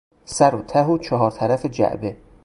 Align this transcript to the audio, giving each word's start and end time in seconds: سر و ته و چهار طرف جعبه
سر 0.25 0.55
و 0.55 0.61
ته 0.61 0.79
و 0.83 0.97
چهار 0.97 1.31
طرف 1.31 1.65
جعبه 1.65 2.17